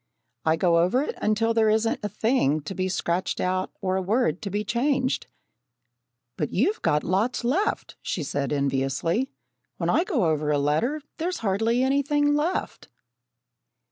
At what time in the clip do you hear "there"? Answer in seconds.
1.53-1.69